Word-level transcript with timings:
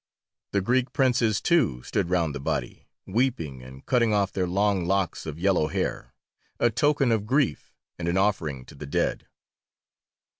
The 0.53 0.61
Greek 0.61 0.93
princes, 0.93 1.39
too, 1.39 1.83
stood 1.83 2.09
round 2.09 2.33
the 2.33 2.39
body, 2.39 2.87
weeping 3.05 3.61
and 3.61 3.85
cutting 3.85 4.15
off 4.15 4.33
their 4.33 4.47
long 4.47 4.83
locks 4.87 5.27
of 5.27 5.37
yellow 5.37 5.67
hair, 5.67 6.15
a 6.59 6.71
token 6.71 7.11
of 7.11 7.27
grief 7.27 7.71
and 7.99 8.07
an 8.07 8.17
offering 8.17 8.65
to 8.65 8.73
the 8.73 8.87
dead. 8.87 9.27